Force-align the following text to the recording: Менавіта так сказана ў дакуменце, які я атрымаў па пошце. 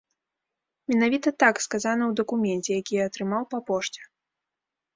Менавіта 0.91 1.27
так 1.43 1.55
сказана 1.65 2.03
ў 2.07 2.11
дакуменце, 2.21 2.71
які 2.81 2.93
я 3.03 3.07
атрымаў 3.11 3.43
па 3.55 3.59
пошце. 3.71 4.01